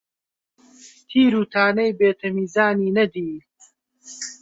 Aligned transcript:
تیر 1.09 1.33
و 1.41 1.43
تانەی 1.53 1.95
بێ 1.99 2.09
تەمیزانی 2.21 2.93
نەدی، 2.97 3.31